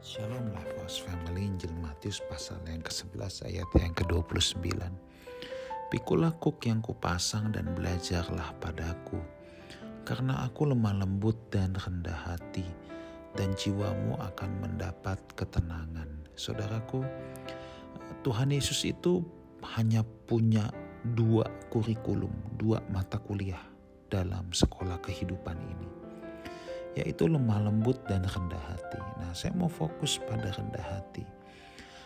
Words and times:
Shalom 0.00 0.56
Lifehouse 0.56 1.04
Family. 1.04 1.44
Injil 1.44 1.76
Matius 1.76 2.24
pasal 2.24 2.56
yang 2.64 2.80
ke-11 2.80 3.52
ayat 3.52 3.68
yang 3.76 3.92
ke-29 3.92 4.80
Pikulah 5.92 6.32
kuk 6.40 6.64
yang 6.64 6.80
kupasang 6.80 7.52
dan 7.52 7.68
belajarlah 7.76 8.56
padaku. 8.64 9.20
Karena 10.08 10.48
aku 10.48 10.72
lemah 10.72 11.04
lembut 11.04 11.36
dan 11.52 11.76
rendah 11.76 12.16
hati 12.16 12.64
Dan 13.36 13.52
jiwamu 13.52 14.16
akan 14.16 14.50
mendapat 14.64 15.20
ketenangan. 15.36 16.08
Saudaraku 16.32 17.04
Tuhan 18.24 18.56
Yesus 18.56 18.88
itu 18.88 19.20
hanya 19.76 20.00
punya 20.24 20.72
dua 21.12 21.44
kurikulum 21.68 22.32
Dua 22.56 22.80
mata 22.88 23.20
kuliah 23.20 23.60
dalam 24.08 24.48
sekolah 24.48 24.96
kehidupan 25.04 25.60
ini 25.60 25.99
yaitu 26.98 27.30
lemah 27.30 27.62
lembut 27.70 27.98
dan 28.10 28.26
rendah 28.26 28.62
hati. 28.66 28.98
Nah, 29.22 29.30
saya 29.30 29.54
mau 29.54 29.70
fokus 29.70 30.18
pada 30.26 30.50
rendah 30.50 30.82
hati. 30.82 31.22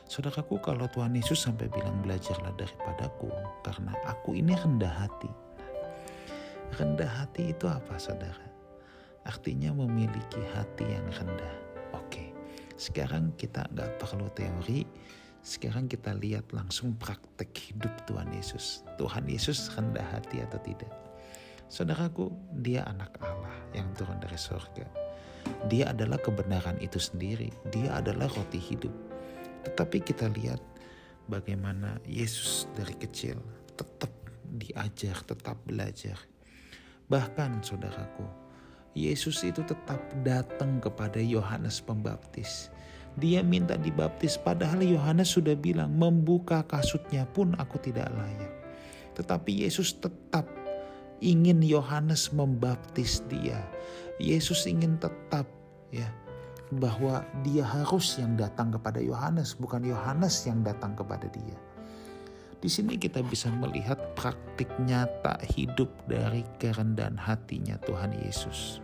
Saudaraku, 0.05 0.61
kalau 0.61 0.85
Tuhan 0.93 1.17
Yesus 1.17 1.41
sampai 1.49 1.73
bilang 1.73 2.05
belajarlah 2.05 2.53
daripadaku, 2.61 3.33
karena 3.65 3.97
aku 4.05 4.37
ini 4.37 4.53
rendah 4.53 4.93
hati. 4.93 5.31
rendah 6.75 7.07
hati 7.07 7.55
itu 7.55 7.71
apa, 7.71 7.97
saudara? 8.03 8.51
Artinya 9.25 9.71
memiliki 9.73 10.43
hati 10.53 10.85
yang 10.85 11.07
rendah. 11.07 11.55
Oke, 11.95 12.35
sekarang 12.75 13.31
kita 13.39 13.65
nggak 13.73 13.97
perlu 14.03 14.27
teori, 14.35 14.83
sekarang 15.41 15.87
kita 15.87 16.13
lihat 16.19 16.51
langsung 16.51 16.99
praktek 16.99 17.53
hidup 17.57 17.95
Tuhan 18.11 18.29
Yesus. 18.35 18.83
Tuhan 19.01 19.25
Yesus 19.25 19.71
rendah 19.73 20.05
hati 20.13 20.43
atau 20.43 20.61
tidak? 20.61 20.93
Saudaraku, 21.75 22.31
dia 22.63 22.87
anak 22.87 23.19
Allah 23.19 23.51
yang 23.75 23.91
turun 23.99 24.23
dari 24.23 24.39
surga. 24.39 24.87
Dia 25.67 25.91
adalah 25.91 26.23
kebenaran 26.23 26.79
itu 26.79 27.03
sendiri. 27.03 27.51
Dia 27.75 27.99
adalah 27.99 28.31
roti 28.31 28.63
hidup. 28.63 28.95
Tetapi 29.67 30.07
kita 30.07 30.31
lihat 30.31 30.63
bagaimana 31.27 31.99
Yesus 32.07 32.71
dari 32.79 32.95
kecil 32.95 33.43
tetap 33.75 34.15
diajar, 34.55 35.19
tetap 35.27 35.59
belajar. 35.67 36.15
Bahkan 37.11 37.67
saudaraku, 37.67 38.23
Yesus 38.95 39.43
itu 39.43 39.67
tetap 39.67 39.99
datang 40.23 40.79
kepada 40.79 41.19
Yohanes 41.19 41.83
Pembaptis. 41.83 42.71
Dia 43.19 43.43
minta 43.43 43.75
dibaptis 43.75 44.39
padahal 44.39 44.87
Yohanes 44.87 45.35
sudah 45.35 45.59
bilang 45.59 45.91
membuka 45.91 46.63
kasutnya 46.71 47.27
pun 47.27 47.59
aku 47.59 47.83
tidak 47.83 48.15
layak. 48.15 48.63
Tetapi 49.19 49.67
Yesus 49.67 49.99
tetap 49.99 50.64
ingin 51.25 51.65
Yohanes 51.65 52.29
membaptis 52.37 53.25
dia. 53.33 53.65
Yesus 54.21 54.69
ingin 54.69 55.01
tetap 55.01 55.49
ya 55.89 56.07
bahwa 56.77 57.25
dia 57.41 57.65
harus 57.65 58.21
yang 58.21 58.37
datang 58.37 58.69
kepada 58.77 59.01
Yohanes, 59.01 59.57
bukan 59.57 59.81
Yohanes 59.89 60.45
yang 60.45 60.61
datang 60.61 60.93
kepada 60.93 61.25
dia. 61.33 61.57
Di 62.61 62.69
sini 62.73 62.97
kita 62.97 63.21
bisa 63.25 63.53
melihat 63.53 63.97
praktik 64.17 64.69
nyata 64.81 65.37
hidup 65.53 65.89
dari 66.09 66.45
kerendahan 66.61 67.17
hatinya 67.17 67.77
Tuhan 67.85 68.17
Yesus. 68.25 68.81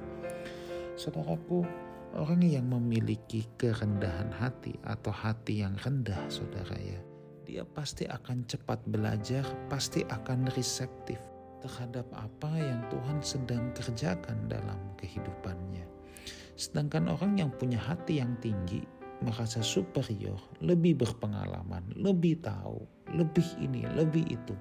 Saudaraku, 1.00 1.64
orang 2.12 2.44
yang 2.44 2.68
memiliki 2.68 3.48
kerendahan 3.56 4.28
hati 4.36 4.76
atau 4.84 5.08
hati 5.08 5.64
yang 5.64 5.72
rendah, 5.80 6.20
saudara 6.28 6.76
ya, 6.76 7.00
dia 7.48 7.64
pasti 7.64 8.04
akan 8.04 8.44
cepat 8.44 8.84
belajar, 8.84 9.48
pasti 9.72 10.04
akan 10.04 10.52
reseptif 10.52 11.29
terhadap 11.60 12.08
apa 12.16 12.50
yang 12.56 12.80
Tuhan 12.88 13.20
sedang 13.20 13.70
kerjakan 13.76 14.48
dalam 14.48 14.80
kehidupannya. 14.96 15.84
Sedangkan 16.56 17.08
orang 17.08 17.40
yang 17.40 17.50
punya 17.52 17.80
hati 17.80 18.20
yang 18.20 18.36
tinggi, 18.44 18.84
merasa 19.20 19.60
superior, 19.60 20.40
lebih 20.64 21.00
berpengalaman, 21.00 21.84
lebih 21.96 22.40
tahu, 22.40 22.84
lebih 23.12 23.46
ini, 23.60 23.84
lebih 23.96 24.24
itu. 24.28 24.56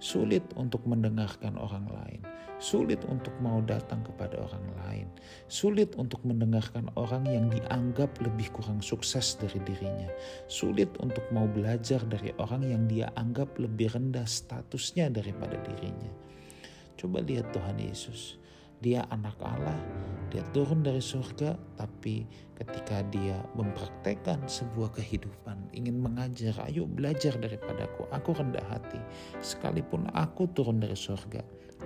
Sulit 0.00 0.42
untuk 0.56 0.80
mendengarkan 0.88 1.60
orang 1.60 1.84
lain, 1.92 2.24
sulit 2.56 3.04
untuk 3.04 3.36
mau 3.44 3.60
datang 3.60 4.00
kepada 4.00 4.40
orang 4.40 4.66
lain, 4.84 5.06
sulit 5.44 5.92
untuk 6.00 6.24
mendengarkan 6.24 6.88
orang 6.96 7.28
yang 7.28 7.52
dianggap 7.52 8.08
lebih 8.16 8.48
kurang 8.56 8.80
sukses 8.80 9.36
dari 9.36 9.60
dirinya, 9.60 10.08
sulit 10.48 10.88
untuk 11.04 11.24
mau 11.36 11.44
belajar 11.44 12.00
dari 12.08 12.32
orang 12.40 12.64
yang 12.64 12.88
dia 12.88 13.12
anggap 13.12 13.60
lebih 13.60 13.92
rendah 13.92 14.24
statusnya 14.24 15.12
daripada 15.12 15.60
dirinya. 15.68 16.08
Coba 16.96 17.20
lihat 17.20 17.52
Tuhan 17.52 17.76
Yesus. 17.80 18.40
Dia 18.80 19.04
anak 19.12 19.36
Allah, 19.44 19.76
dia 20.30 20.46
turun 20.56 20.80
dari 20.80 21.02
surga, 21.02 21.58
tapi 21.76 22.24
ketika 22.54 23.02
dia 23.10 23.36
mempraktekkan 23.58 24.46
sebuah 24.46 24.94
kehidupan, 24.94 25.58
ingin 25.74 25.98
mengajar, 25.98 26.54
ayo 26.70 26.86
belajar 26.86 27.34
daripadaku, 27.36 28.06
aku 28.14 28.38
rendah 28.38 28.62
hati. 28.70 28.96
Sekalipun 29.44 30.06
aku 30.14 30.46
turun 30.54 30.78
dari 30.78 30.94
surga, 30.94 31.42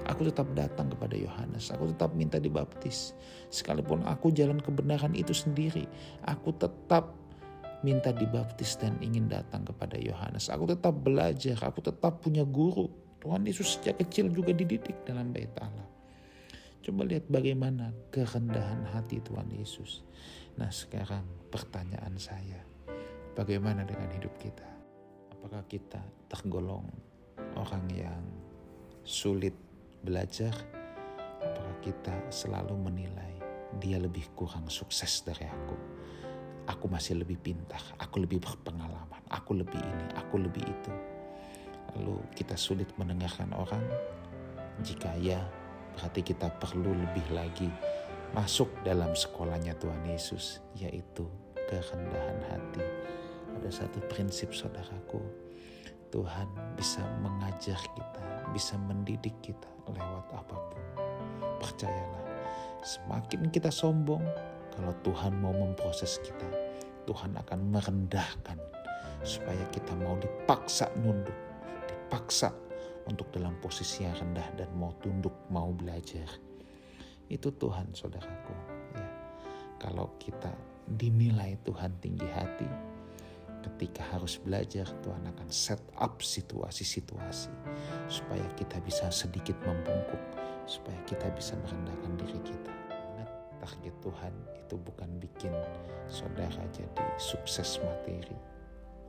aku 0.06 0.28
tetap 0.28 0.52
datang 0.52 0.92
kepada 0.92 1.16
Yohanes, 1.16 1.72
aku 1.72 1.90
tetap 1.96 2.12
minta 2.12 2.36
dibaptis. 2.36 3.16
Sekalipun 3.48 4.04
aku 4.04 4.28
jalan 4.30 4.60
kebenaran 4.60 5.16
itu 5.16 5.32
sendiri, 5.32 5.88
aku 6.28 6.52
tetap 6.54 7.16
minta 7.80 8.12
dibaptis 8.12 8.76
dan 8.76 8.96
ingin 9.00 9.24
datang 9.28 9.64
kepada 9.64 9.96
Yohanes. 9.96 10.52
Aku 10.52 10.68
tetap 10.68 10.92
belajar, 11.00 11.56
aku 11.64 11.80
tetap 11.84 12.20
punya 12.20 12.44
guru. 12.44 12.92
Tuhan 13.24 13.44
Yesus 13.48 13.80
sejak 13.80 14.04
kecil 14.04 14.28
juga 14.28 14.52
dididik 14.52 15.00
dalam 15.08 15.32
bait 15.32 15.48
Allah. 15.56 15.93
Coba 16.84 17.08
lihat 17.08 17.24
bagaimana 17.32 17.96
kerendahan 18.12 18.84
hati 18.92 19.16
Tuhan 19.24 19.48
Yesus. 19.56 20.04
Nah 20.60 20.68
sekarang 20.68 21.24
pertanyaan 21.48 22.12
saya, 22.20 22.60
bagaimana 23.32 23.88
dengan 23.88 24.12
hidup 24.12 24.36
kita? 24.36 24.68
Apakah 25.32 25.64
kita 25.64 26.04
tergolong 26.28 26.84
orang 27.56 27.88
yang 27.88 28.20
sulit 29.00 29.56
belajar? 30.04 30.52
Apakah 31.40 31.76
kita 31.80 32.12
selalu 32.28 32.76
menilai 32.76 33.32
dia 33.80 33.96
lebih 33.96 34.28
kurang 34.36 34.68
sukses 34.68 35.24
dari 35.24 35.48
aku? 35.48 35.76
Aku 36.68 36.84
masih 36.92 37.16
lebih 37.16 37.40
pintar, 37.40 37.80
aku 37.96 38.28
lebih 38.28 38.44
berpengalaman, 38.44 39.24
aku 39.32 39.56
lebih 39.56 39.80
ini, 39.80 40.06
aku 40.20 40.36
lebih 40.36 40.60
itu. 40.60 40.92
Lalu 41.96 42.20
kita 42.36 42.60
sulit 42.60 42.92
mendengarkan 43.00 43.56
orang 43.56 43.84
jika 44.84 45.16
ya 45.16 45.40
berarti 45.94 46.20
kita 46.26 46.50
perlu 46.58 46.92
lebih 46.92 47.26
lagi 47.34 47.70
masuk 48.34 48.66
dalam 48.82 49.14
sekolahnya 49.14 49.78
Tuhan 49.78 50.02
Yesus, 50.10 50.58
yaitu 50.74 51.24
kerendahan 51.70 52.40
hati. 52.50 52.82
Ada 53.54 53.86
satu 53.86 54.02
prinsip 54.10 54.50
saudaraku, 54.50 55.22
Tuhan 56.10 56.50
bisa 56.74 57.02
mengajar 57.22 57.78
kita, 57.78 58.22
bisa 58.50 58.74
mendidik 58.78 59.34
kita 59.38 59.70
lewat 59.86 60.26
apa 60.34 60.56
pun. 60.58 60.84
Percayalah, 61.62 62.24
semakin 62.82 63.46
kita 63.54 63.70
sombong, 63.70 64.22
kalau 64.74 64.90
Tuhan 65.06 65.38
mau 65.38 65.54
memproses 65.54 66.18
kita, 66.18 66.50
Tuhan 67.06 67.38
akan 67.38 67.70
merendahkan 67.70 68.58
supaya 69.22 69.62
kita 69.70 69.94
mau 69.94 70.18
dipaksa 70.18 70.90
nunduk, 70.98 71.36
dipaksa 71.86 72.50
untuk 73.08 73.28
dalam 73.32 73.56
posisi 73.60 74.04
yang 74.04 74.16
rendah 74.16 74.48
dan 74.56 74.70
mau 74.76 74.92
tunduk, 75.00 75.34
mau 75.52 75.72
belajar. 75.72 76.28
Itu 77.28 77.52
Tuhan 77.56 77.92
saudaraku. 77.92 78.54
Ya. 78.96 79.08
Kalau 79.80 80.16
kita 80.20 80.52
dinilai 80.88 81.56
Tuhan 81.64 81.92
tinggi 82.00 82.28
hati, 82.28 82.68
ketika 83.64 84.04
harus 84.12 84.36
belajar 84.36 84.84
Tuhan 85.00 85.24
akan 85.24 85.48
set 85.48 85.80
up 85.96 86.20
situasi-situasi 86.20 87.52
supaya 88.12 88.44
kita 88.60 88.76
bisa 88.84 89.08
sedikit 89.08 89.56
membungkuk, 89.64 90.20
supaya 90.68 90.96
kita 91.08 91.32
bisa 91.32 91.56
merendahkan 91.64 92.12
diri 92.20 92.40
kita. 92.44 92.72
Ingat 92.92 93.30
target 93.64 93.94
Tuhan 94.04 94.34
itu 94.52 94.74
bukan 94.76 95.10
bikin 95.16 95.52
saudara 96.12 96.60
jadi 96.76 97.04
sukses 97.16 97.80
materi, 97.80 98.36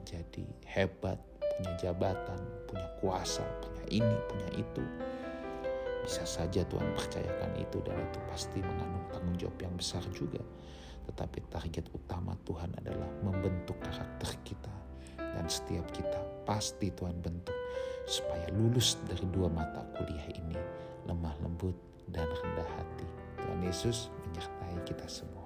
jadi 0.07 0.47
hebat, 0.63 1.19
punya 1.59 1.75
jabatan, 1.79 2.39
punya 2.67 2.87
kuasa, 3.03 3.43
ini, 3.89 4.15
punya 4.29 4.49
itu. 4.55 4.83
Bisa 6.05 6.21
saja 6.21 6.61
Tuhan 6.69 6.93
percayakan 6.93 7.57
itu 7.57 7.81
dan 7.81 7.97
itu 7.97 8.19
pasti 8.29 8.61
mengandung 8.61 9.05
tanggung 9.09 9.37
jawab 9.41 9.57
yang 9.57 9.73
besar 9.73 10.05
juga. 10.13 10.41
Tetapi 11.09 11.49
target 11.49 11.89
utama 11.93 12.37
Tuhan 12.45 12.73
adalah 12.77 13.09
membentuk 13.25 13.77
karakter 13.81 14.37
kita. 14.45 14.73
Dan 15.17 15.49
setiap 15.49 15.85
kita 15.91 16.21
pasti 16.45 16.93
Tuhan 16.93 17.19
bentuk 17.19 17.57
supaya 18.05 18.45
lulus 18.53 19.01
dari 19.09 19.25
dua 19.33 19.49
mata 19.49 19.81
kuliah 19.97 20.29
ini. 20.37 20.57
Lemah 21.09 21.33
lembut 21.41 21.75
dan 22.09 22.29
rendah 22.29 22.69
hati. 22.77 23.07
Tuhan 23.41 23.61
Yesus 23.65 24.13
menyertai 24.25 24.77
kita 24.85 25.05
semua. 25.09 25.44